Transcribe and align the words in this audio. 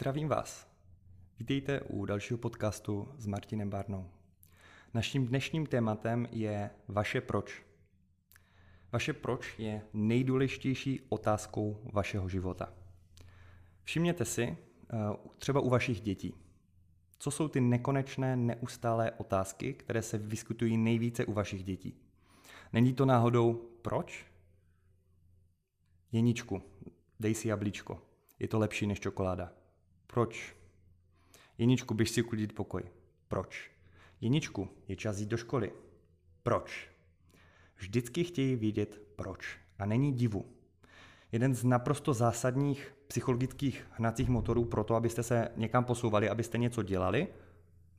Zdravím 0.00 0.28
vás. 0.28 0.68
Vítejte 1.38 1.80
u 1.80 2.04
dalšího 2.04 2.38
podcastu 2.38 3.08
s 3.18 3.26
Martinem 3.26 3.70
Barnou. 3.70 4.10
Naším 4.94 5.26
dnešním 5.26 5.66
tématem 5.66 6.28
je 6.32 6.70
vaše 6.88 7.20
proč. 7.20 7.62
Vaše 8.92 9.12
proč 9.12 9.58
je 9.58 9.82
nejdůležitější 9.92 11.00
otázkou 11.08 11.80
vašeho 11.92 12.28
života. 12.28 12.72
Všimněte 13.84 14.24
si, 14.24 14.42
eh, 14.42 14.96
třeba 15.38 15.60
u 15.60 15.68
vašich 15.68 16.00
dětí, 16.00 16.34
co 17.18 17.30
jsou 17.30 17.48
ty 17.48 17.60
nekonečné, 17.60 18.36
neustálé 18.36 19.10
otázky, 19.10 19.74
které 19.74 20.02
se 20.02 20.18
vyskytují 20.18 20.76
nejvíce 20.76 21.24
u 21.24 21.32
vašich 21.32 21.64
dětí. 21.64 21.94
Není 22.72 22.94
to 22.94 23.04
náhodou 23.04 23.54
proč? 23.82 24.26
Jeničku, 26.12 26.62
dej 27.20 27.34
si 27.34 27.48
jablíčko. 27.48 28.02
Je 28.38 28.48
to 28.48 28.58
lepší 28.58 28.86
než 28.86 29.00
čokoláda. 29.00 29.59
Proč? 30.10 30.56
Jeničku, 31.58 31.94
běž 31.94 32.10
si 32.10 32.22
uklidit 32.22 32.52
pokoj. 32.52 32.82
Proč? 33.28 33.70
Jeničku, 34.20 34.68
je 34.88 34.96
čas 34.96 35.18
jít 35.18 35.28
do 35.28 35.36
školy. 35.36 35.72
Proč? 36.42 36.90
Vždycky 37.76 38.24
chtějí 38.24 38.56
vědět 38.56 39.02
proč. 39.16 39.58
A 39.78 39.86
není 39.86 40.12
divu. 40.12 40.46
Jeden 41.32 41.54
z 41.54 41.64
naprosto 41.64 42.14
zásadních 42.14 42.94
psychologických 43.06 43.86
hnacích 43.90 44.28
motorů 44.28 44.64
pro 44.64 44.84
to, 44.84 44.94
abyste 44.94 45.22
se 45.22 45.48
někam 45.56 45.84
posouvali, 45.84 46.28
abyste 46.28 46.58
něco 46.58 46.82
dělali, 46.82 47.28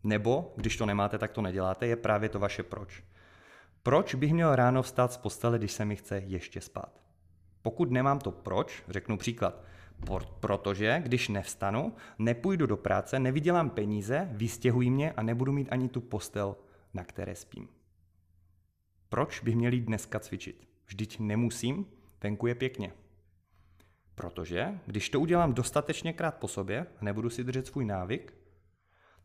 nebo 0.03 0.53
když 0.55 0.77
to 0.77 0.85
nemáte, 0.85 1.17
tak 1.17 1.31
to 1.31 1.41
neděláte, 1.41 1.87
je 1.87 1.95
právě 1.95 2.29
to 2.29 2.39
vaše 2.39 2.63
proč. 2.63 3.03
Proč 3.83 4.15
bych 4.15 4.33
měl 4.33 4.55
ráno 4.55 4.83
vstát 4.83 5.13
z 5.13 5.17
postele, 5.17 5.57
když 5.57 5.71
se 5.71 5.85
mi 5.85 5.95
chce 5.95 6.17
ještě 6.25 6.61
spát? 6.61 7.01
Pokud 7.61 7.91
nemám 7.91 8.19
to 8.19 8.31
proč, 8.31 8.83
řeknu 8.89 9.17
příklad, 9.17 9.63
protože 10.39 11.01
když 11.03 11.27
nevstanu, 11.27 11.93
nepůjdu 12.19 12.65
do 12.65 12.77
práce, 12.77 13.19
nevydělám 13.19 13.69
peníze, 13.69 14.29
vystěhují 14.31 14.89
mě 14.89 15.11
a 15.11 15.23
nebudu 15.23 15.51
mít 15.51 15.67
ani 15.71 15.89
tu 15.89 16.01
postel, 16.01 16.55
na 16.93 17.03
které 17.03 17.35
spím. 17.35 17.67
Proč 19.09 19.39
bych 19.39 19.55
měl 19.55 19.73
jít 19.73 19.85
dneska 19.85 20.19
cvičit? 20.19 20.67
Vždyť 20.87 21.19
nemusím, 21.19 21.85
venku 22.23 22.47
je 22.47 22.55
pěkně. 22.55 22.93
Protože 24.15 24.79
když 24.85 25.09
to 25.09 25.19
udělám 25.19 25.53
dostatečně 25.53 26.13
krát 26.13 26.35
po 26.37 26.47
sobě 26.47 26.87
a 26.99 27.05
nebudu 27.05 27.29
si 27.29 27.43
držet 27.43 27.67
svůj 27.67 27.85
návyk, 27.85 28.33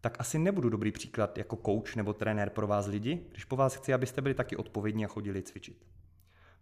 tak 0.00 0.20
asi 0.20 0.38
nebudu 0.38 0.68
dobrý 0.68 0.92
příklad 0.92 1.38
jako 1.38 1.56
coach 1.56 1.96
nebo 1.96 2.12
trenér 2.12 2.50
pro 2.50 2.66
vás 2.66 2.86
lidi, 2.86 3.26
když 3.30 3.44
po 3.44 3.56
vás 3.56 3.74
chci, 3.74 3.94
abyste 3.94 4.20
byli 4.20 4.34
taky 4.34 4.56
odpovědní 4.56 5.04
a 5.04 5.08
chodili 5.08 5.42
cvičit. 5.42 5.86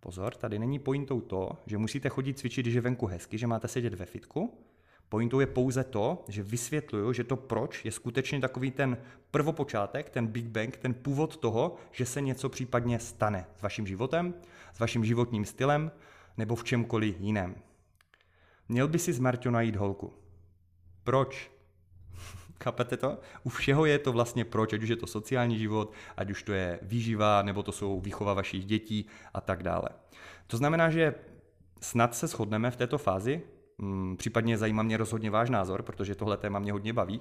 Pozor, 0.05 0.35
tady 0.35 0.59
není 0.59 0.79
pointou 0.79 1.21
to, 1.21 1.51
že 1.67 1.79
musíte 1.79 2.09
chodit 2.09 2.39
cvičit, 2.39 2.65
když 2.65 2.75
je 2.75 2.81
venku 2.81 3.07
hezky, 3.07 3.39
že 3.39 3.47
máte 3.47 3.69
sedět 3.69 3.95
ve 3.95 4.07
fitku. 4.07 4.59
Pointou 5.09 5.41
je 5.41 5.47
pouze 5.47 5.85
to, 5.85 6.25
že 6.29 6.43
vysvětluju, 6.43 7.13
že 7.13 7.25
to 7.25 7.37
proč 7.37 7.85
je 7.85 7.93
skutečně 7.93 8.41
takový 8.41 8.71
ten 8.71 8.99
prvopočátek, 9.31 10.11
ten 10.11 10.27
Big 10.27 10.45
Bang, 10.47 10.77
ten 10.77 10.95
původ 10.95 11.37
toho, 11.37 11.77
že 11.93 12.07
se 12.07 12.21
něco 12.21 12.49
případně 12.49 12.99
stane 12.99 13.47
s 13.57 13.63
vaším 13.63 13.87
životem, 13.87 14.35
s 14.75 14.79
vaším 14.79 15.05
životním 15.05 15.45
stylem 15.45 15.93
nebo 16.37 16.55
v 16.55 16.65
čemkoliv 16.65 17.21
jiném. 17.21 17.55
Měl 18.69 18.89
by 18.89 18.99
si 18.99 19.13
s 19.13 19.19
Marťou 19.19 19.51
najít 19.51 19.77
holku. 19.77 20.13
Proč? 21.05 21.54
Chápete 22.65 22.97
to? 22.97 23.19
U 23.43 23.49
všeho 23.49 23.85
je 23.85 23.99
to 23.99 24.13
vlastně 24.13 24.45
proč, 24.45 24.73
ať 24.73 24.83
už 24.83 24.89
je 24.89 24.97
to 24.97 25.07
sociální 25.07 25.59
život, 25.59 25.93
ať 26.17 26.31
už 26.31 26.43
to 26.43 26.53
je 26.53 26.79
výživa, 26.83 27.43
nebo 27.43 27.63
to 27.63 27.73
jsou 27.73 28.01
výchova 28.01 28.35
vašich 28.35 28.65
dětí 28.65 29.07
a 29.35 29.41
tak 29.41 29.63
dále. 29.63 29.89
To 30.47 30.57
znamená, 30.57 30.91
že 30.91 31.15
snad 31.81 32.15
se 32.15 32.27
shodneme 32.27 32.71
v 32.71 32.77
této 32.77 32.99
fázi, 32.99 33.43
hmm, 33.79 34.17
případně 34.17 34.59
zajímá 34.59 34.83
mě 34.83 34.97
rozhodně 34.97 35.31
váš 35.31 35.51
názor, 35.51 35.83
protože 35.83 36.15
tohle 36.15 36.37
téma 36.37 36.59
mě 36.59 36.73
hodně 36.73 36.93
baví, 36.93 37.21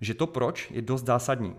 že 0.00 0.14
to 0.14 0.26
proč 0.26 0.70
je 0.70 0.82
dost 0.82 1.06
zásadní. 1.06 1.56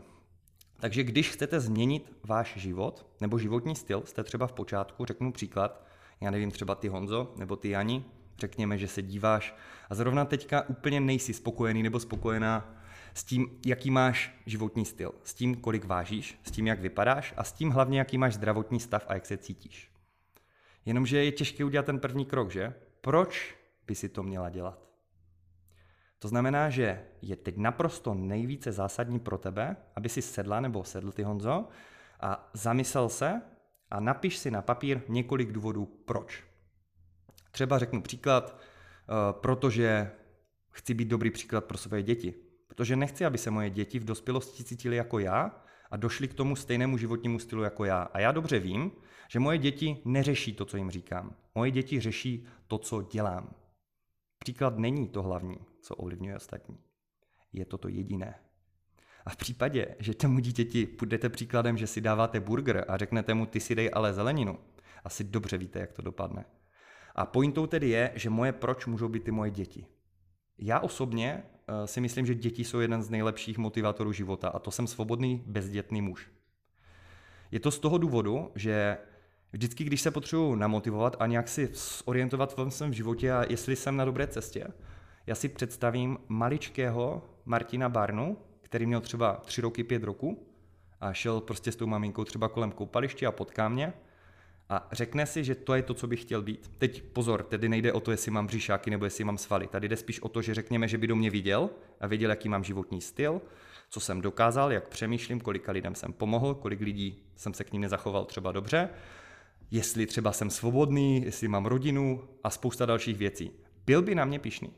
Takže 0.80 1.04
když 1.04 1.30
chcete 1.30 1.60
změnit 1.60 2.14
váš 2.24 2.54
život 2.58 3.06
nebo 3.22 3.40
životní 3.40 3.76
styl, 3.76 4.02
jste 4.06 4.24
třeba 4.24 4.48
v 4.48 4.54
počátku, 4.54 5.06
řeknu 5.06 5.32
příklad, 5.32 5.86
já 6.22 6.32
nevím, 6.32 6.52
třeba 6.52 6.76
ty 6.76 6.88
Honzo 6.88 7.34
nebo 7.38 7.56
ty 7.56 7.70
Jani, 7.70 8.06
řekněme, 8.40 8.78
že 8.78 8.88
se 8.88 9.02
díváš 9.02 9.56
a 9.90 9.96
zrovna 9.96 10.26
teďka 10.26 10.70
úplně 10.70 11.00
nejsi 11.00 11.34
spokojený 11.34 11.84
nebo 11.84 12.00
spokojená 12.00 12.76
s 13.18 13.24
tím, 13.24 13.60
jaký 13.66 13.92
máš 13.92 14.36
životní 14.46 14.86
styl, 14.86 15.12
s 15.24 15.34
tím, 15.34 15.56
kolik 15.56 15.86
vážíš, 15.86 16.40
s 16.44 16.52
tím, 16.52 16.68
jak 16.68 16.80
vypadáš 16.80 17.34
a 17.38 17.44
s 17.44 17.54
tím 17.54 17.70
hlavně, 17.70 18.00
jaký 18.00 18.18
máš 18.18 18.34
zdravotní 18.34 18.80
stav 18.80 19.06
a 19.08 19.14
jak 19.14 19.26
se 19.26 19.38
cítíš. 19.38 19.92
Jenomže 20.86 21.24
je 21.24 21.32
těžké 21.32 21.66
udělat 21.66 21.86
ten 21.86 22.00
první 22.00 22.26
krok, 22.26 22.52
že? 22.52 22.74
Proč 23.02 23.56
by 23.88 23.96
si 23.96 24.10
to 24.10 24.24
měla 24.24 24.50
dělat? 24.50 24.86
To 26.20 26.28
znamená, 26.28 26.70
že 26.70 27.06
je 27.22 27.36
teď 27.36 27.58
naprosto 27.58 28.14
nejvíce 28.14 28.72
zásadní 28.72 29.20
pro 29.20 29.38
tebe, 29.38 29.78
aby 29.96 30.10
si 30.10 30.22
sedla 30.22 30.60
nebo 30.60 30.84
sedl 30.84 31.12
ty 31.12 31.24
Honzo 31.24 31.68
a 32.20 32.50
zamyslel 32.54 33.10
se 33.10 33.42
a 33.92 34.00
napiš 34.00 34.38
si 34.38 34.52
na 34.52 34.62
papír 34.62 35.02
několik 35.08 35.52
důvodů 35.52 35.86
proč. 35.86 36.44
Třeba 37.52 37.80
řeknu 37.80 38.02
příklad, 38.02 38.58
eh, 38.58 39.14
protože 39.32 40.12
chci 40.72 40.94
být 40.94 41.08
dobrý 41.08 41.32
příklad 41.32 41.66
pro 41.66 41.78
své 41.78 42.04
děti. 42.04 42.45
Protože 42.76 42.96
nechci, 42.96 43.26
aby 43.26 43.38
se 43.38 43.52
moje 43.52 43.70
děti 43.70 44.00
v 44.00 44.06
dospělosti 44.06 44.64
cítily 44.64 44.96
jako 44.96 45.20
já 45.20 45.64
a 45.92 45.98
došly 45.98 46.28
k 46.28 46.34
tomu 46.34 46.56
stejnému 46.56 46.98
životnímu 46.98 47.40
stylu 47.40 47.64
jako 47.64 47.86
já. 47.86 48.02
A 48.02 48.20
já 48.20 48.32
dobře 48.32 48.60
vím, 48.60 48.92
že 49.30 49.40
moje 49.40 49.58
děti 49.58 50.02
neřeší 50.06 50.54
to, 50.54 50.66
co 50.66 50.78
jim 50.78 50.92
říkám. 50.92 51.36
Moje 51.56 51.72
děti 51.72 52.00
řeší 52.00 52.46
to, 52.68 52.78
co 52.78 53.02
dělám. 53.02 53.56
Příklad 54.40 54.78
není 54.78 55.08
to 55.08 55.22
hlavní, 55.22 55.58
co 55.82 55.96
ovlivňuje 55.96 56.36
ostatní. 56.36 56.78
Je 57.54 57.66
to 57.66 57.78
to 57.78 57.88
jediné. 57.88 58.36
A 59.26 59.30
v 59.30 59.36
případě, 59.36 59.96
že 60.00 60.14
tomu 60.14 60.40
dítěti 60.40 60.86
půjdete 60.86 61.30
příkladem, 61.30 61.78
že 61.78 61.88
si 61.88 62.02
dáváte 62.02 62.40
burger 62.40 62.86
a 62.88 62.98
řeknete 62.98 63.34
mu, 63.34 63.46
ty 63.46 63.60
si 63.60 63.76
dej 63.76 63.90
ale 63.94 64.14
zeleninu, 64.14 64.60
asi 65.04 65.24
dobře 65.24 65.58
víte, 65.58 65.80
jak 65.80 65.94
to 65.94 66.02
dopadne. 66.02 66.46
A 67.16 67.26
pointou 67.26 67.68
tedy 67.68 67.90
je, 67.90 68.12
že 68.16 68.30
moje 68.30 68.52
proč 68.52 68.86
můžou 68.86 69.10
být 69.10 69.24
ty 69.24 69.32
moje 69.32 69.52
děti. 69.52 69.86
Já 70.58 70.80
osobně 70.80 71.44
uh, 71.44 71.86
si 71.86 72.02
myslím, 72.02 72.26
že 72.26 72.36
děti 72.36 72.64
jsou 72.64 72.80
jeden 72.80 73.04
z 73.04 73.10
nejlepších 73.10 73.58
motivátorů 73.58 74.12
života 74.12 74.50
a 74.50 74.60
to 74.60 74.72
jsem 74.72 74.88
svobodný, 74.88 75.44
bezdětný 75.46 76.02
muž. 76.02 76.28
Je 77.52 77.60
to 77.60 77.72
z 77.72 77.80
toho 77.80 77.98
důvodu, 77.98 78.52
že 78.56 78.98
vždycky, 79.52 79.84
když 79.84 80.02
se 80.02 80.12
potřebuji 80.12 80.56
namotivovat 80.56 81.16
a 81.20 81.26
nějak 81.28 81.48
si 81.48 81.70
zorientovat 81.74 82.58
v 82.58 82.70
svém 82.70 82.94
životě 82.94 83.32
a 83.32 83.46
jestli 83.50 83.76
jsem 83.76 83.98
na 83.98 84.06
dobré 84.06 84.28
cestě, 84.28 84.68
já 85.28 85.36
si 85.36 85.50
představím 85.50 86.18
maličkého 86.28 87.22
Martina 87.46 87.90
Barnu, 87.90 88.38
který 88.62 88.86
měl 88.86 89.02
třeba 89.02 89.34
tři 89.34 89.62
roky, 89.62 89.84
pět 89.84 90.04
roku 90.04 90.48
a 91.02 91.14
šel 91.14 91.42
prostě 91.42 91.72
s 91.72 91.76
tou 91.76 91.88
maminkou 91.88 92.24
třeba 92.24 92.50
kolem 92.50 92.72
koupaliště 92.72 93.28
a 93.28 93.32
potká 93.32 93.70
mě 93.70 93.94
a 94.70 94.90
řekne 94.92 95.26
si, 95.26 95.44
že 95.44 95.56
to 95.56 95.74
je 95.74 95.84
to, 95.84 95.94
co 95.94 96.08
bych 96.08 96.22
chtěl 96.22 96.42
být. 96.42 96.72
Teď 96.78 97.04
pozor, 97.04 97.44
tedy 97.44 97.70
nejde 97.70 97.94
o 97.94 98.00
to, 98.00 98.12
jestli 98.12 98.32
mám 98.32 98.48
břišáky 98.48 98.90
nebo 98.92 99.06
jestli 99.06 99.24
mám 99.24 99.38
svaly. 99.38 99.68
Tady 99.68 99.88
jde 99.88 99.98
spíš 99.98 100.20
o 100.20 100.30
to, 100.30 100.42
že 100.42 100.54
řekněme, 100.54 100.88
že 100.88 100.98
by 100.98 101.08
do 101.08 101.16
mě 101.16 101.30
viděl 101.30 101.70
a 102.00 102.08
věděl, 102.08 102.30
jaký 102.30 102.50
mám 102.50 102.64
životní 102.64 103.02
styl, 103.02 103.42
co 103.90 104.00
jsem 104.00 104.22
dokázal, 104.22 104.72
jak 104.72 104.88
přemýšlím, 104.88 105.40
kolika 105.40 105.72
lidem 105.72 105.96
jsem 105.96 106.14
pomohl, 106.14 106.56
kolik 106.56 106.80
lidí 106.80 107.24
jsem 107.36 107.54
se 107.54 107.64
k 107.64 107.74
ním 107.74 107.82
nezachoval 107.82 108.26
třeba 108.26 108.52
dobře, 108.52 108.90
jestli 109.72 110.06
třeba 110.06 110.32
jsem 110.32 110.50
svobodný, 110.50 111.26
jestli 111.26 111.48
mám 111.48 111.66
rodinu 111.66 112.28
a 112.44 112.50
spousta 112.50 112.86
dalších 112.86 113.18
věcí. 113.18 113.52
Byl 113.86 114.02
by 114.02 114.16
na 114.16 114.26
mě 114.26 114.40
pišný? 114.40 114.74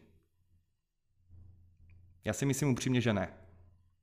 Já 2.25 2.33
si 2.33 2.45
myslím 2.45 2.69
upřímně, 2.69 3.01
že 3.01 3.13
ne 3.13 3.33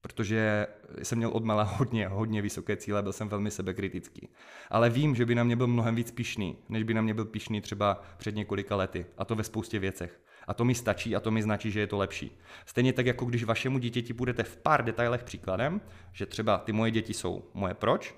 protože 0.04 0.66
jsem 1.02 1.18
měl 1.18 1.30
odmala 1.32 1.62
hodně, 1.62 2.08
hodně 2.08 2.42
vysoké 2.42 2.76
cíle, 2.76 3.02
byl 3.02 3.12
jsem 3.12 3.28
velmi 3.28 3.50
sebekritický. 3.50 4.28
Ale 4.70 4.90
vím, 4.90 5.14
že 5.14 5.26
by 5.26 5.34
na 5.34 5.44
mě 5.44 5.56
byl 5.56 5.66
mnohem 5.66 5.94
víc 5.94 6.10
pišný, 6.10 6.56
než 6.68 6.82
by 6.82 6.94
na 6.94 7.02
mě 7.02 7.14
byl 7.14 7.24
pišný 7.24 7.60
třeba 7.60 8.02
před 8.16 8.34
několika 8.34 8.76
lety. 8.76 9.06
A 9.18 9.24
to 9.24 9.34
ve 9.34 9.44
spoustě 9.44 9.78
věcech. 9.78 10.20
A 10.46 10.54
to 10.54 10.64
mi 10.64 10.74
stačí 10.74 11.16
a 11.16 11.20
to 11.20 11.30
mi 11.30 11.42
značí, 11.42 11.70
že 11.70 11.80
je 11.80 11.86
to 11.86 11.96
lepší. 11.96 12.38
Stejně 12.66 12.92
tak, 12.92 13.06
jako 13.06 13.24
když 13.24 13.44
vašemu 13.44 13.78
dítěti 13.78 14.12
budete 14.12 14.42
v 14.42 14.56
pár 14.56 14.84
detailech 14.84 15.24
příkladem, 15.24 15.80
že 16.12 16.26
třeba 16.26 16.58
ty 16.58 16.72
moje 16.72 16.90
děti 16.90 17.14
jsou 17.14 17.50
moje 17.54 17.74
proč, 17.74 18.14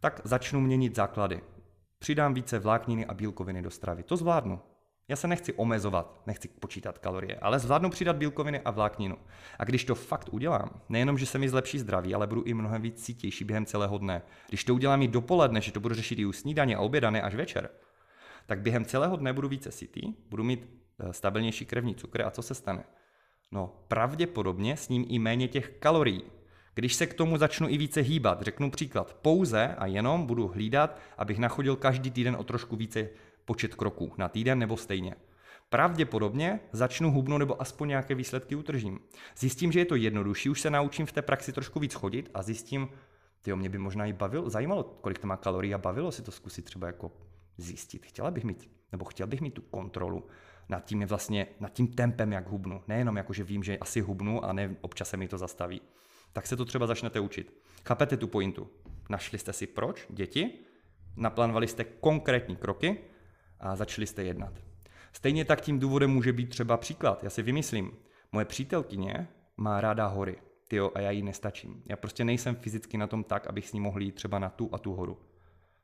tak 0.00 0.20
začnu 0.24 0.60
měnit 0.60 0.96
základy. 0.96 1.40
Přidám 1.98 2.34
více 2.34 2.58
vlákniny 2.58 3.06
a 3.06 3.14
bílkoviny 3.14 3.62
do 3.62 3.70
stravy. 3.70 4.02
To 4.02 4.16
zvládnu. 4.16 4.60
Já 5.08 5.16
se 5.16 5.28
nechci 5.28 5.52
omezovat, 5.52 6.22
nechci 6.26 6.48
počítat 6.48 6.98
kalorie, 6.98 7.36
ale 7.36 7.58
zvládnu 7.58 7.90
přidat 7.90 8.16
bílkoviny 8.16 8.60
a 8.60 8.70
vlákninu. 8.70 9.16
A 9.58 9.64
když 9.64 9.84
to 9.84 9.94
fakt 9.94 10.28
udělám, 10.32 10.80
nejenom, 10.88 11.18
že 11.18 11.26
se 11.26 11.38
mi 11.38 11.48
zlepší 11.48 11.78
zdraví, 11.78 12.14
ale 12.14 12.26
budu 12.26 12.42
i 12.42 12.54
mnohem 12.54 12.82
víc 12.82 13.04
cítější 13.04 13.44
během 13.44 13.66
celého 13.66 13.98
dne. 13.98 14.22
Když 14.48 14.64
to 14.64 14.74
udělám 14.74 15.02
i 15.02 15.08
dopoledne, 15.08 15.60
že 15.60 15.72
to 15.72 15.80
budu 15.80 15.94
řešit 15.94 16.18
i 16.18 16.26
u 16.26 16.32
snídaně 16.32 16.76
a 16.76 16.80
obědané 16.80 17.22
až 17.22 17.34
večer, 17.34 17.70
tak 18.46 18.60
během 18.60 18.84
celého 18.84 19.16
dne 19.16 19.32
budu 19.32 19.48
více 19.48 19.70
sytý, 19.70 20.14
budu 20.30 20.44
mít 20.44 20.68
eh, 20.98 21.12
stabilnější 21.12 21.66
krevní 21.66 21.94
cukr 21.94 22.22
a 22.22 22.30
co 22.30 22.42
se 22.42 22.54
stane? 22.54 22.84
No, 23.52 23.72
pravděpodobně 23.88 24.76
s 24.76 24.88
ním 24.88 25.04
i 25.08 25.18
méně 25.18 25.48
těch 25.48 25.68
kalorií. 25.78 26.22
Když 26.74 26.94
se 26.94 27.06
k 27.06 27.14
tomu 27.14 27.36
začnu 27.36 27.68
i 27.68 27.78
více 27.78 28.00
hýbat, 28.00 28.42
řeknu 28.42 28.70
příklad, 28.70 29.14
pouze 29.22 29.74
a 29.78 29.86
jenom 29.86 30.26
budu 30.26 30.48
hlídat, 30.48 30.98
abych 31.18 31.38
nachodil 31.38 31.76
každý 31.76 32.10
týden 32.10 32.36
o 32.36 32.44
trošku 32.44 32.76
více 32.76 33.08
počet 33.44 33.74
kroků 33.74 34.12
na 34.18 34.28
týden 34.28 34.58
nebo 34.58 34.76
stejně. 34.76 35.14
Pravděpodobně 35.68 36.60
začnu 36.72 37.10
hubnout 37.10 37.38
nebo 37.38 37.62
aspoň 37.62 37.88
nějaké 37.88 38.14
výsledky 38.14 38.54
utržím. 38.54 39.00
Zjistím, 39.36 39.72
že 39.72 39.78
je 39.78 39.84
to 39.84 39.94
jednodušší, 39.94 40.48
už 40.48 40.60
se 40.60 40.70
naučím 40.70 41.06
v 41.06 41.12
té 41.12 41.22
praxi 41.22 41.52
trošku 41.52 41.80
víc 41.80 41.94
chodit 41.94 42.30
a 42.34 42.42
zjistím, 42.42 42.88
ty 43.42 43.54
mě 43.54 43.68
by 43.68 43.78
možná 43.78 44.06
i 44.06 44.12
bavilo, 44.12 44.50
zajímalo, 44.50 44.82
kolik 44.82 45.18
to 45.18 45.26
má 45.26 45.36
kalorií 45.36 45.74
a 45.74 45.78
bavilo 45.78 46.12
si 46.12 46.22
to 46.22 46.30
zkusit 46.30 46.64
třeba 46.64 46.86
jako 46.86 47.12
zjistit. 47.56 48.06
Chtěla 48.06 48.30
bych 48.30 48.44
mít, 48.44 48.70
nebo 48.92 49.04
chtěl 49.04 49.26
bych 49.26 49.40
mít 49.40 49.54
tu 49.54 49.62
kontrolu 49.62 50.26
nad 50.68 50.84
tím, 50.84 51.00
je 51.00 51.06
vlastně, 51.06 51.46
nad 51.60 51.72
tím 51.72 51.88
tempem, 51.88 52.32
jak 52.32 52.48
hubnu. 52.48 52.82
Nejenom 52.88 53.16
jako, 53.16 53.32
že 53.32 53.44
vím, 53.44 53.62
že 53.62 53.78
asi 53.78 54.00
hubnu 54.00 54.44
a 54.44 54.52
ne 54.52 54.76
občas 54.80 55.08
se 55.08 55.16
mi 55.16 55.28
to 55.28 55.38
zastaví. 55.38 55.80
Tak 56.32 56.46
se 56.46 56.56
to 56.56 56.64
třeba 56.64 56.86
začnete 56.86 57.20
učit. 57.20 57.54
Chápete 57.86 58.16
tu 58.16 58.28
pointu? 58.28 58.68
Našli 59.10 59.38
jste 59.38 59.52
si 59.52 59.66
proč, 59.66 60.06
děti, 60.10 60.50
naplánovali 61.16 61.68
jste 61.68 61.84
konkrétní 61.84 62.56
kroky 62.56 62.98
a 63.60 63.76
začali 63.76 64.06
jste 64.06 64.24
jednat. 64.24 64.52
Stejně 65.12 65.44
tak 65.44 65.60
tím 65.60 65.78
důvodem 65.78 66.10
může 66.10 66.32
být 66.32 66.50
třeba 66.50 66.76
příklad. 66.76 67.24
Já 67.24 67.30
si 67.30 67.42
vymyslím, 67.42 67.92
moje 68.32 68.44
přítelkyně 68.44 69.28
má 69.56 69.80
ráda 69.80 70.06
hory, 70.06 70.36
tyjo, 70.68 70.90
a 70.94 71.00
já 71.00 71.10
jí 71.10 71.22
nestačím. 71.22 71.82
Já 71.86 71.96
prostě 71.96 72.24
nejsem 72.24 72.54
fyzicky 72.54 72.98
na 72.98 73.06
tom 73.06 73.24
tak, 73.24 73.46
abych 73.46 73.68
s 73.68 73.72
ní 73.72 73.80
mohl 73.80 74.02
jít 74.02 74.14
třeba 74.14 74.38
na 74.38 74.48
tu 74.48 74.68
a 74.72 74.78
tu 74.78 74.94
horu. 74.94 75.18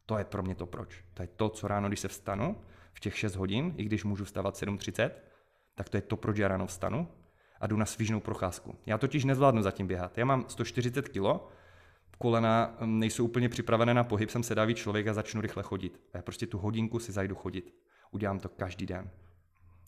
To 0.07 0.19
je 0.19 0.25
pro 0.25 0.43
mě 0.43 0.55
to 0.55 0.67
proč. 0.67 1.05
To 1.15 1.23
je 1.23 1.29
to, 1.37 1.49
co 1.49 1.69
ráno, 1.69 1.89
když 1.89 2.01
se 2.01 2.09
vstanu, 2.09 2.57
v 2.93 3.01
těch 3.01 3.19
6 3.19 3.37
hodin, 3.37 3.75
i 3.77 3.85
když 3.85 4.05
můžu 4.05 4.25
vstávat 4.25 4.55
7.30, 4.55 5.11
tak 5.75 5.89
to 5.89 5.97
je 5.97 6.01
to, 6.01 6.17
proč 6.17 6.39
já 6.39 6.49
ráno 6.49 6.67
vstanu 6.67 7.09
a 7.61 7.67
jdu 7.67 7.77
na 7.77 7.87
svížnou 7.87 8.21
procházku. 8.21 8.77
Já 8.87 8.99
totiž 8.99 9.25
nezvládnu 9.25 9.63
zatím 9.63 9.87
běhat. 9.87 10.19
Já 10.19 10.25
mám 10.25 10.45
140 10.49 11.09
kg, 11.09 11.27
kolena 12.23 12.77
hm, 12.81 12.99
nejsou 12.99 13.25
úplně 13.25 13.49
připravené 13.49 13.95
na 13.95 14.05
pohyb, 14.05 14.31
jsem 14.31 14.43
sedavý 14.43 14.75
člověk 14.75 15.07
a 15.07 15.15
začnu 15.15 15.41
rychle 15.41 15.63
chodit. 15.63 16.01
A 16.13 16.17
já 16.17 16.23
prostě 16.23 16.47
tu 16.47 16.59
hodinku 16.59 16.99
si 16.99 17.13
zajdu 17.13 17.35
chodit. 17.35 17.75
Udělám 18.11 18.39
to 18.41 18.49
každý 18.49 18.87
den. 18.87 19.11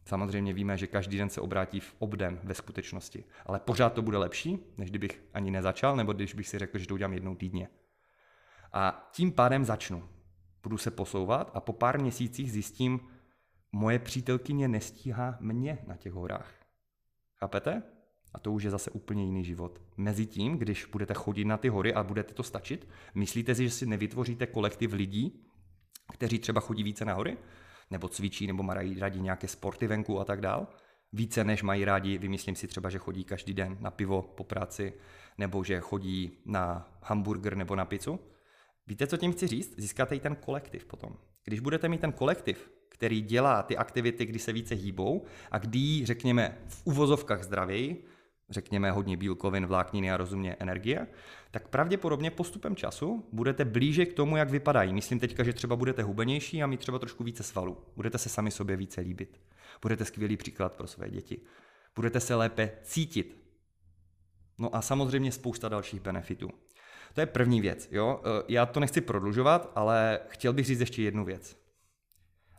Samozřejmě 0.05 0.53
víme, 0.53 0.79
že 0.79 0.87
každý 0.87 1.19
den 1.19 1.31
se 1.31 1.41
obrátí 1.41 1.81
v 1.81 1.95
obden 1.99 2.41
ve 2.43 2.55
skutečnosti, 2.55 3.25
ale 3.47 3.61
pořád 3.61 3.93
to 3.93 4.03
bude 4.03 4.19
lepší, 4.19 4.59
než 4.79 4.91
kdybych 4.91 5.25
ani 5.35 5.51
nezačal, 5.51 5.97
nebo 5.97 6.13
když 6.13 6.35
bych 6.35 6.49
si 6.49 6.59
řekl, 6.59 6.79
že 6.79 6.87
to 6.87 6.95
udělám 6.95 7.13
jednou 7.13 7.35
týdně. 7.35 7.69
A 8.73 9.11
tím 9.13 9.33
pádem 9.33 9.65
začnu. 9.65 10.09
Budu 10.63 10.79
se 10.79 10.91
posouvat 10.91 11.51
a 11.55 11.61
po 11.61 11.73
pár 11.73 12.01
měsících 12.01 12.53
zjistím, 12.53 13.01
moje 13.73 13.99
přítelkyně 13.99 14.69
nestíhá 14.69 15.37
mě 15.41 15.79
na 15.87 15.97
těch 15.97 16.13
horách. 16.13 16.55
Chápete? 17.37 17.83
A 18.35 18.39
to 18.39 18.53
už 18.53 18.63
je 18.63 18.71
zase 18.71 18.91
úplně 18.91 19.25
jiný 19.25 19.45
život. 19.45 19.81
Mezi 19.97 20.27
tím, 20.27 20.59
když 20.59 20.85
budete 20.85 21.15
chodit 21.15 21.45
na 21.45 21.57
ty 21.57 21.69
hory 21.69 21.95
a 21.95 22.03
budete 22.03 22.35
to 22.35 22.43
stačit, 22.43 22.89
myslíte 23.15 23.55
si, 23.55 23.65
že 23.65 23.71
si 23.71 23.87
nevytvoříte 23.87 24.47
kolektiv 24.47 24.93
lidí, 24.93 25.45
kteří 26.13 26.39
třeba 26.39 26.61
chodí 26.61 26.83
více 26.83 27.05
na 27.05 27.15
hory? 27.15 27.37
Nebo 27.91 28.09
cvičí, 28.09 28.47
nebo 28.47 28.63
mají 28.63 28.99
rádi 28.99 29.21
nějaké 29.21 29.49
sporty 29.49 29.87
venku 29.87 30.21
a 30.21 30.25
tak 30.25 30.41
dál? 30.41 30.67
Více 31.13 31.45
než 31.45 31.63
mají 31.63 31.85
rádi, 31.85 32.19
vymyslím 32.19 32.57
si 32.57 32.69
třeba, 32.69 32.91
že 32.91 32.99
chodí 32.99 33.25
každý 33.25 33.55
den 33.55 33.77
na 33.81 33.91
pivo 33.91 34.23
po 34.23 34.45
práci, 34.45 34.93
nebo 35.39 35.65
že 35.65 35.81
chodí 35.81 36.39
na 36.47 36.93
hamburger 37.03 37.57
nebo 37.57 37.77
na 37.77 37.85
pizzu. 37.85 38.21
Víte, 38.87 39.07
co 39.07 39.17
tím 39.17 39.33
chci 39.33 39.47
říct? 39.47 39.75
Získáte 39.79 40.17
i 40.17 40.21
ten 40.21 40.37
kolektiv 40.37 40.85
potom. 40.85 41.17
Když 41.45 41.61
budete 41.61 41.89
mít 41.89 42.01
ten 42.01 42.13
kolektiv, 42.13 42.71
který 42.89 43.21
dělá 43.21 43.63
ty 43.63 43.77
aktivity, 43.77 44.27
kdy 44.27 44.39
se 44.39 44.53
více 44.53 44.75
hýbou 44.75 45.25
a 45.51 45.59
kdy, 45.59 46.07
řekněme, 46.07 46.59
v 46.69 46.83
uvozovkách 46.87 47.43
zdravěji, 47.43 48.05
řekněme 48.51 48.91
hodně 48.91 49.17
bílkovin, 49.17 49.67
vlákniny 49.67 50.13
a 50.13 50.17
rozumně 50.17 50.57
energie, 50.59 51.07
tak 51.51 51.69
pravděpodobně 51.69 52.31
postupem 52.31 52.77
času 52.77 53.29
budete 53.33 53.65
blíže 53.65 54.07
k 54.07 54.13
tomu, 54.13 54.37
jak 54.37 54.51
vypadají. 54.51 54.93
Myslím 54.93 55.21
teďka, 55.21 55.45
že 55.45 55.53
třeba 55.53 55.77
budete 55.77 56.03
hubenější 56.03 56.63
a 56.63 56.67
mít 56.67 56.81
třeba 56.81 56.99
trošku 56.99 57.25
více 57.25 57.43
svalů. 57.43 57.79
Budete 57.97 58.19
se 58.19 58.29
sami 58.29 58.51
sobě 58.51 58.77
více 58.77 59.01
líbit. 59.01 59.41
Budete 59.83 60.05
skvělý 60.05 60.37
příklad 60.37 60.75
pro 60.75 60.87
své 60.87 61.11
děti. 61.11 61.41
Budete 61.95 62.21
se 62.21 62.35
lépe 62.35 62.73
cítit. 62.83 63.43
No 64.59 64.77
a 64.77 64.83
samozřejmě 64.83 65.33
spousta 65.33 65.69
dalších 65.69 66.01
benefitů. 66.01 66.51
To 67.15 67.21
je 67.21 67.27
první 67.27 67.61
věc. 67.61 67.89
Jo? 67.91 68.23
E, 68.25 68.45
já 68.49 68.67
to 68.67 68.81
nechci 68.81 69.01
prodlužovat, 69.01 69.73
ale 69.75 70.21
chtěl 70.29 70.53
bych 70.53 70.67
říct 70.67 70.81
ještě 70.81 71.03
jednu 71.03 71.25
věc. 71.25 71.57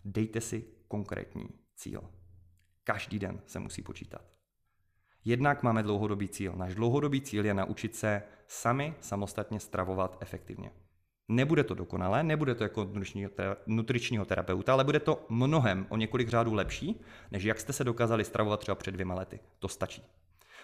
Dejte 0.05 0.41
si 0.41 0.65
konkrétní 0.87 1.45
cíl. 1.75 2.03
Každý 2.83 3.19
den 3.19 3.41
se 3.45 3.59
musí 3.59 3.81
počítat. 3.81 4.21
Jednak 5.25 5.63
máme 5.63 5.83
dlouhodobý 5.83 6.27
cíl. 6.27 6.53
Náš 6.55 6.75
dlouhodobý 6.75 7.21
cíl 7.21 7.45
je 7.45 7.53
naučit 7.53 7.95
se 7.95 8.23
sami 8.47 8.93
samostatně 8.99 9.59
stravovat 9.59 10.17
efektivně. 10.19 10.71
Nebude 11.27 11.63
to 11.63 11.73
dokonalé, 11.73 12.23
nebude 12.23 12.55
to 12.55 12.63
jako 12.63 12.89
nutričního 13.67 14.25
terapeuta, 14.25 14.73
ale 14.73 14.83
bude 14.83 14.99
to 14.99 15.25
mnohem 15.29 15.85
o 15.89 15.97
několik 15.97 16.29
řádů 16.29 16.53
lepší, 16.53 17.01
než 17.31 17.43
jak 17.43 17.59
jste 17.59 17.73
se 17.73 17.83
dokázali 17.83 18.23
stravovat 18.23 18.59
třeba 18.59 18.75
před 18.75 18.91
dvěma 18.91 19.15
lety. 19.15 19.39
To 19.59 19.67
stačí. 19.67 20.03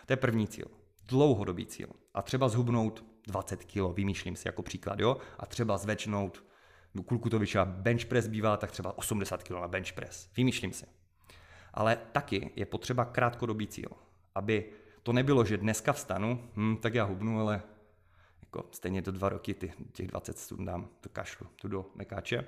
To 0.06 0.14
je 0.14 0.18
první 0.18 0.48
cíl. 0.48 0.66
Dlouhodobý 1.08 1.66
cíl. 1.66 1.90
A 2.14 2.22
třeba 2.22 2.50
zhubnout 2.50 3.04
20 3.28 3.66
kg, 3.66 3.78
vymýšlím 3.94 4.36
si 4.36 4.48
jako 4.48 4.62
příklad, 4.62 5.00
jo? 5.00 5.18
A 5.40 5.46
třeba 5.46 5.78
zvečnout, 5.78 6.44
kluku 7.06 7.30
to 7.30 7.40
vyšla 7.40 7.66
bench 7.66 8.06
press 8.06 8.28
bývá, 8.28 8.58
tak 8.58 8.72
třeba 8.72 8.98
80 8.98 9.44
kg 9.44 9.52
na 9.52 9.68
bench 9.68 9.94
press. 9.94 10.30
Vymýšlím 10.38 10.74
si. 10.74 10.86
Ale 11.74 11.98
taky 12.12 12.52
je 12.56 12.66
potřeba 12.66 13.06
krátkodobý 13.06 13.68
cíl 13.68 13.90
aby 14.40 14.72
to 15.04 15.14
nebylo, 15.14 15.46
že 15.46 15.58
dneska 15.58 15.94
vstanu, 15.94 16.50
hm, 16.56 16.78
tak 16.78 16.94
já 16.94 17.04
hubnu, 17.04 17.40
ale 17.40 17.62
jako 18.42 18.70
stejně 18.72 19.02
do 19.02 19.12
dva 19.12 19.30
roky 19.30 19.54
ty, 19.54 19.74
těch 19.92 20.08
20 20.08 20.38
stun 20.38 20.66
dám, 20.66 20.90
to 21.02 21.10
kašlu, 21.10 21.48
tu 21.56 21.68
do 21.68 21.86
mekáče. 21.96 22.46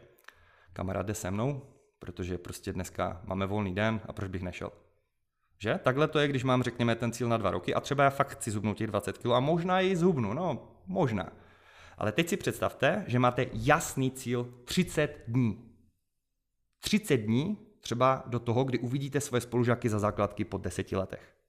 Kamarád 0.73 1.05
jde 1.05 1.13
se 1.13 1.31
mnou, 1.31 1.61
protože 1.99 2.37
prostě 2.37 2.73
dneska 2.73 3.21
máme 3.23 3.45
volný 3.45 3.75
den 3.75 4.01
a 4.05 4.13
proč 4.13 4.29
bych 4.29 4.41
nešel. 4.41 4.71
Že? 5.57 5.79
Takhle 5.83 6.07
to 6.07 6.19
je, 6.19 6.27
když 6.27 6.43
mám, 6.43 6.63
řekněme, 6.63 6.95
ten 6.95 7.11
cíl 7.11 7.29
na 7.29 7.37
dva 7.37 7.51
roky 7.51 7.73
a 7.73 7.79
třeba 7.79 8.03
já 8.03 8.09
fakt 8.09 8.29
chci 8.29 8.51
zhubnout 8.51 8.77
těch 8.77 8.87
20 8.87 9.17
kg 9.17 9.25
a 9.25 9.39
možná 9.39 9.81
i 9.81 9.95
zhubnu, 9.95 10.33
no, 10.33 10.77
možná. 10.87 11.31
Ale 11.97 12.11
teď 12.11 12.29
si 12.29 12.37
představte, 12.37 13.05
že 13.07 13.19
máte 13.19 13.45
jasný 13.53 14.11
cíl 14.11 14.53
30 14.65 15.23
dní. 15.27 15.71
30 16.79 17.17
dní 17.17 17.57
třeba 17.81 18.23
do 18.27 18.39
toho, 18.39 18.63
kdy 18.63 18.79
uvidíte 18.79 19.21
svoje 19.21 19.41
spolužáky 19.41 19.89
za 19.89 19.99
základky 19.99 20.45
po 20.45 20.57
10 20.57 20.91
letech. 20.91 21.40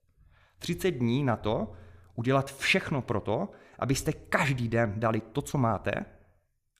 30 0.63 0.91
dní 0.91 1.23
na 1.23 1.35
to 1.35 1.71
udělat 2.15 2.55
všechno 2.57 3.01
pro 3.01 3.21
to, 3.21 3.49
abyste 3.79 4.13
každý 4.13 4.67
den 4.67 4.93
dali 4.97 5.21
to, 5.21 5.41
co 5.41 5.57
máte 5.57 5.91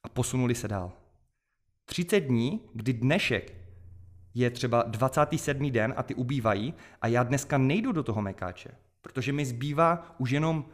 a 0.03 0.09
posunuli 0.09 0.55
se 0.55 0.67
dál. 0.67 0.91
30 1.85 2.19
dní, 2.19 2.61
kdy 2.73 2.93
dnešek 2.93 3.53
je 4.33 4.49
třeba 4.49 4.83
27. 4.83 5.71
den 5.71 5.93
a 5.97 6.03
ty 6.03 6.15
ubývají 6.15 6.73
a 7.01 7.07
já 7.07 7.23
dneska 7.23 7.57
nejdu 7.57 7.91
do 7.91 8.03
toho 8.03 8.21
mekáče, 8.21 8.69
protože 9.01 9.33
mi 9.33 9.45
zbývá 9.45 10.15
už 10.17 10.31
jenom 10.31 10.65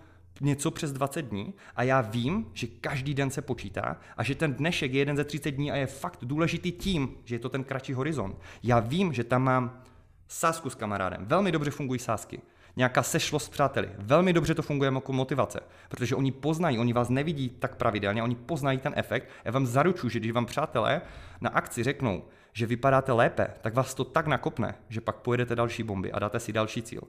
něco 0.41 0.71
přes 0.71 0.91
20 0.91 1.21
dní 1.21 1.53
a 1.75 1.83
já 1.83 2.01
vím, 2.01 2.45
že 2.53 2.67
každý 2.67 3.13
den 3.13 3.29
se 3.29 3.41
počítá 3.41 3.97
a 4.17 4.23
že 4.23 4.35
ten 4.35 4.53
dnešek 4.53 4.93
je 4.93 4.99
jeden 4.99 5.17
ze 5.17 5.23
30 5.23 5.51
dní 5.51 5.71
a 5.71 5.75
je 5.75 5.87
fakt 5.87 6.19
důležitý 6.25 6.71
tím, 6.71 7.15
že 7.25 7.35
je 7.35 7.39
to 7.39 7.49
ten 7.49 7.63
kratší 7.63 7.93
horizont. 7.93 8.39
Já 8.63 8.79
vím, 8.79 9.13
že 9.13 9.23
tam 9.23 9.43
mám 9.43 9.81
sásku 10.27 10.69
s 10.69 10.75
kamarádem. 10.75 11.25
Velmi 11.25 11.51
dobře 11.51 11.71
fungují 11.71 11.99
sásky 11.99 12.41
nějaká 12.79 13.03
sešlost 13.03 13.45
s 13.45 13.49
přáteli. 13.49 13.89
Velmi 13.97 14.33
dobře 14.33 14.55
to 14.55 14.61
funguje 14.61 14.91
jako 14.93 15.13
motivace, 15.13 15.59
protože 15.89 16.15
oni 16.15 16.31
poznají, 16.31 16.79
oni 16.79 16.93
vás 16.93 17.09
nevidí 17.09 17.49
tak 17.49 17.75
pravidelně, 17.75 18.23
oni 18.23 18.35
poznají 18.35 18.79
ten 18.79 18.93
efekt. 18.95 19.29
Já 19.45 19.51
vám 19.51 19.65
zaručuji, 19.65 20.09
že 20.09 20.19
když 20.19 20.31
vám 20.31 20.45
přátelé 20.45 21.01
na 21.41 21.49
akci 21.49 21.83
řeknou, 21.83 22.23
že 22.53 22.65
vypadáte 22.65 23.11
lépe, 23.11 23.47
tak 23.61 23.73
vás 23.73 23.93
to 23.93 24.03
tak 24.03 24.27
nakopne, 24.27 24.75
že 24.89 25.01
pak 25.01 25.15
pojedete 25.15 25.55
další 25.55 25.83
bomby 25.83 26.11
a 26.11 26.19
dáte 26.19 26.39
si 26.39 26.53
další 26.53 26.81
cíl. 26.81 27.01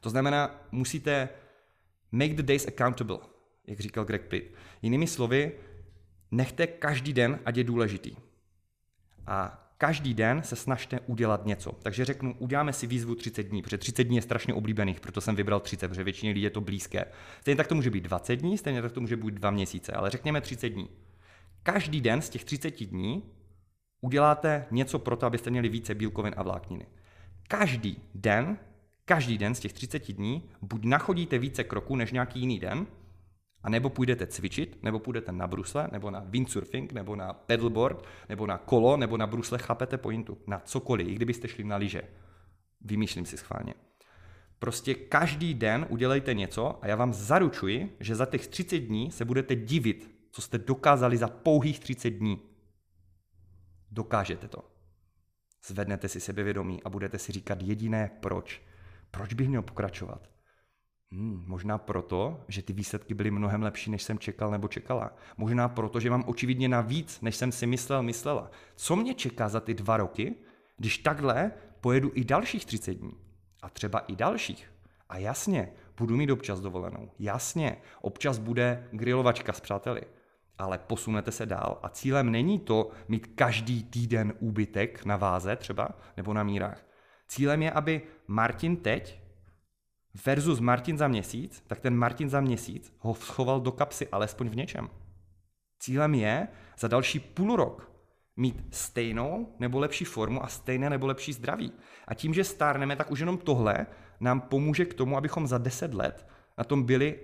To 0.00 0.10
znamená, 0.10 0.60
musíte 0.72 1.28
make 2.12 2.34
the 2.34 2.42
days 2.42 2.66
accountable, 2.68 3.18
jak 3.66 3.80
říkal 3.80 4.04
Greg 4.04 4.22
Pitt. 4.22 4.54
Jinými 4.82 5.06
slovy, 5.06 5.52
nechte 6.30 6.66
každý 6.66 7.12
den, 7.12 7.38
ať 7.44 7.56
je 7.56 7.64
důležitý. 7.64 8.16
A 9.26 9.67
každý 9.78 10.14
den 10.14 10.42
se 10.42 10.56
snažte 10.56 11.00
udělat 11.00 11.46
něco. 11.46 11.72
Takže 11.82 12.04
řeknu, 12.04 12.34
uděláme 12.38 12.72
si 12.72 12.86
výzvu 12.86 13.14
30 13.14 13.42
dní, 13.42 13.62
protože 13.62 13.78
30 13.78 14.04
dní 14.04 14.16
je 14.16 14.22
strašně 14.22 14.54
oblíbených, 14.54 15.00
proto 15.00 15.20
jsem 15.20 15.36
vybral 15.36 15.60
30, 15.60 15.88
protože 15.88 16.04
většině 16.04 16.32
lidí 16.32 16.42
je 16.42 16.50
to 16.50 16.60
blízké. 16.60 17.04
Stejně 17.40 17.56
tak 17.56 17.66
to 17.66 17.74
může 17.74 17.90
být 17.90 18.04
20 18.04 18.36
dní, 18.36 18.58
stejně 18.58 18.82
tak 18.82 18.92
to 18.92 19.00
může 19.00 19.16
být 19.16 19.34
2 19.34 19.50
měsíce, 19.50 19.92
ale 19.92 20.10
řekněme 20.10 20.40
30 20.40 20.68
dní. 20.68 20.88
Každý 21.62 22.00
den 22.00 22.22
z 22.22 22.28
těch 22.28 22.44
30 22.44 22.84
dní 22.84 23.22
uděláte 24.00 24.66
něco 24.70 24.98
pro 24.98 25.16
to, 25.16 25.26
abyste 25.26 25.50
měli 25.50 25.68
více 25.68 25.94
bílkovin 25.94 26.34
a 26.36 26.42
vlákniny. 26.42 26.86
Každý 27.48 28.02
den, 28.14 28.58
každý 29.04 29.38
den 29.38 29.54
z 29.54 29.60
těch 29.60 29.72
30 29.72 30.12
dní 30.12 30.42
buď 30.62 30.84
nachodíte 30.84 31.38
více 31.38 31.64
kroků 31.64 31.96
než 31.96 32.12
nějaký 32.12 32.40
jiný 32.40 32.58
den, 32.58 32.86
a 33.62 33.70
nebo 33.70 33.90
půjdete 33.90 34.26
cvičit, 34.26 34.82
nebo 34.82 34.98
půjdete 34.98 35.32
na 35.32 35.46
brusle, 35.46 35.88
nebo 35.92 36.10
na 36.10 36.20
windsurfing, 36.26 36.92
nebo 36.92 37.16
na 37.16 37.32
pedalboard, 37.32 38.04
nebo 38.28 38.46
na 38.46 38.58
kolo, 38.58 38.96
nebo 38.96 39.16
na 39.16 39.26
brusle, 39.26 39.58
chápete 39.58 39.98
pointu, 39.98 40.38
na 40.46 40.58
cokoliv, 40.58 41.08
i 41.08 41.14
kdybyste 41.14 41.48
šli 41.48 41.64
na 41.64 41.76
lyže. 41.76 42.02
Vymýšlím 42.80 43.26
si 43.26 43.36
schválně. 43.36 43.74
Prostě 44.58 44.94
každý 44.94 45.54
den 45.54 45.86
udělejte 45.88 46.34
něco 46.34 46.84
a 46.84 46.86
já 46.86 46.96
vám 46.96 47.12
zaručuji, 47.12 47.96
že 48.00 48.14
za 48.14 48.26
těch 48.26 48.46
30 48.46 48.78
dní 48.78 49.10
se 49.10 49.24
budete 49.24 49.54
divit, 49.54 50.10
co 50.30 50.42
jste 50.42 50.58
dokázali 50.58 51.16
za 51.16 51.28
pouhých 51.28 51.80
30 51.80 52.10
dní. 52.10 52.42
Dokážete 53.90 54.48
to. 54.48 54.64
Zvednete 55.66 56.08
si 56.08 56.20
sebevědomí 56.20 56.82
a 56.82 56.90
budete 56.90 57.18
si 57.18 57.32
říkat 57.32 57.62
jediné 57.62 58.10
proč. 58.20 58.62
Proč 59.10 59.34
bych 59.34 59.48
měl 59.48 59.62
pokračovat? 59.62 60.28
Hmm, 61.12 61.44
možná 61.46 61.78
proto, 61.78 62.44
že 62.48 62.62
ty 62.62 62.72
výsledky 62.72 63.14
byly 63.14 63.30
mnohem 63.30 63.62
lepší, 63.62 63.90
než 63.90 64.02
jsem 64.02 64.18
čekal 64.18 64.50
nebo 64.50 64.68
čekala. 64.68 65.16
Možná 65.36 65.68
proto, 65.68 66.00
že 66.00 66.10
mám 66.10 66.24
očividně 66.26 66.68
navíc, 66.68 67.20
než 67.20 67.36
jsem 67.36 67.52
si 67.52 67.66
myslel, 67.66 68.02
myslela. 68.02 68.50
Co 68.76 68.96
mě 68.96 69.14
čeká 69.14 69.48
za 69.48 69.60
ty 69.60 69.74
dva 69.74 69.96
roky, 69.96 70.34
když 70.76 70.98
takhle 70.98 71.52
pojedu 71.80 72.10
i 72.14 72.24
dalších 72.24 72.66
30 72.66 72.94
dní? 72.94 73.12
A 73.62 73.70
třeba 73.70 73.98
i 73.98 74.16
dalších. 74.16 74.72
A 75.08 75.18
jasně, 75.18 75.72
budu 75.96 76.16
mít 76.16 76.30
občas 76.30 76.60
dovolenou. 76.60 77.10
Jasně, 77.18 77.76
občas 78.00 78.38
bude 78.38 78.88
grilovačka 78.92 79.52
s 79.52 79.60
přáteli. 79.60 80.02
Ale 80.58 80.78
posunete 80.78 81.32
se 81.32 81.46
dál 81.46 81.78
a 81.82 81.88
cílem 81.88 82.30
není 82.30 82.58
to 82.58 82.90
mít 83.08 83.26
každý 83.26 83.84
týden 83.84 84.32
úbytek 84.38 85.04
na 85.04 85.16
váze 85.16 85.56
třeba 85.56 85.88
nebo 86.16 86.34
na 86.34 86.42
mírách. 86.42 86.86
Cílem 87.28 87.62
je, 87.62 87.70
aby 87.70 88.02
Martin 88.26 88.76
teď 88.76 89.27
versus 90.26 90.60
Martin 90.60 90.98
za 90.98 91.08
měsíc, 91.08 91.64
tak 91.66 91.80
ten 91.80 91.96
Martin 91.96 92.28
za 92.28 92.40
měsíc 92.40 92.92
ho 92.98 93.14
schoval 93.14 93.60
do 93.60 93.72
kapsy 93.72 94.08
alespoň 94.08 94.48
v 94.48 94.56
něčem. 94.56 94.90
Cílem 95.78 96.14
je 96.14 96.48
za 96.78 96.88
další 96.88 97.20
půl 97.20 97.56
rok 97.56 97.92
mít 98.36 98.64
stejnou 98.70 99.54
nebo 99.58 99.78
lepší 99.78 100.04
formu 100.04 100.44
a 100.44 100.48
stejné 100.48 100.90
nebo 100.90 101.06
lepší 101.06 101.32
zdraví. 101.32 101.72
A 102.08 102.14
tím, 102.14 102.34
že 102.34 102.44
stárneme, 102.44 102.96
tak 102.96 103.10
už 103.10 103.20
jenom 103.20 103.38
tohle 103.38 103.86
nám 104.20 104.40
pomůže 104.40 104.84
k 104.84 104.94
tomu, 104.94 105.16
abychom 105.16 105.46
za 105.46 105.58
10 105.58 105.94
let 105.94 106.26
na 106.58 106.64
tom 106.64 106.82
byli 106.82 107.20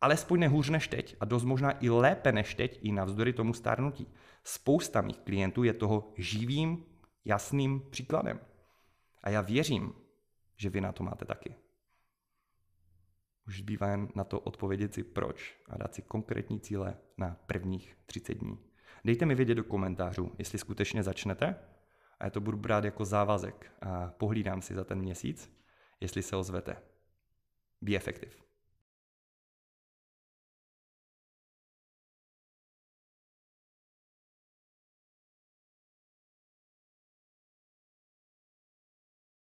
alespoň 0.00 0.40
nehůř 0.40 0.68
než 0.68 0.88
teď 0.88 1.16
a 1.20 1.24
dost 1.24 1.44
možná 1.44 1.84
i 1.84 1.90
lépe 1.90 2.32
než 2.32 2.54
teď 2.54 2.78
i 2.82 2.92
navzdory 2.92 3.32
tomu 3.32 3.54
stárnutí. 3.54 4.06
Spousta 4.44 5.00
mých 5.00 5.18
klientů 5.18 5.64
je 5.64 5.72
toho 5.72 6.12
živým, 6.16 6.84
jasným 7.24 7.82
příkladem. 7.90 8.40
A 9.22 9.30
já 9.30 9.40
věřím, 9.40 9.92
že 10.56 10.70
vy 10.70 10.80
na 10.80 10.92
to 10.92 11.04
máte 11.04 11.24
taky. 11.24 11.54
Už 13.46 13.58
zbývá 13.58 13.88
jen 13.88 14.08
na 14.14 14.24
to 14.24 14.40
odpovědět 14.40 14.94
si 14.94 15.04
proč 15.04 15.58
a 15.68 15.78
dát 15.78 15.94
si 15.94 16.02
konkrétní 16.02 16.60
cíle 16.60 16.96
na 17.18 17.36
prvních 17.46 17.96
30 18.06 18.34
dní. 18.34 18.58
Dejte 19.04 19.26
mi 19.26 19.34
vědět 19.34 19.54
do 19.54 19.64
komentářů, 19.64 20.32
jestli 20.38 20.58
skutečně 20.58 21.02
začnete 21.02 21.56
a 22.20 22.24
já 22.24 22.30
to 22.30 22.40
budu 22.40 22.58
brát 22.58 22.84
jako 22.84 23.04
závazek 23.04 23.72
a 23.80 24.10
pohlídám 24.10 24.62
si 24.62 24.74
za 24.74 24.84
ten 24.84 24.98
měsíc, 24.98 25.56
jestli 26.00 26.22
se 26.22 26.36
ozvete. 26.36 26.76
Be 27.82 27.96
effective. 27.96 28.45